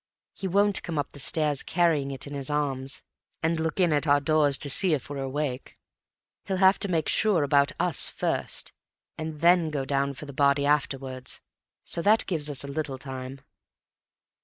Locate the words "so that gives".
11.83-12.49